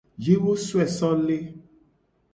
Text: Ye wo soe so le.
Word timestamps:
Ye 0.25 0.33
wo 0.41 0.51
soe 0.65 0.85
so 0.97 1.09
le. 1.25 1.37